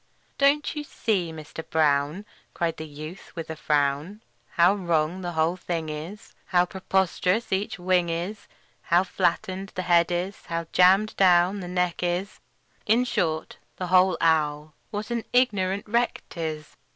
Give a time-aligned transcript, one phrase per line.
[0.39, 5.57] "Don't you see, Mister Brown," Cried the youth, with a frown, "How wrong the whole
[5.57, 8.47] thing is, How preposterous each wing is,
[8.81, 12.39] How flattened the head is, how jammed down the neck is
[12.87, 16.77] In short, the whole owl, what an ignorant wreck 't is!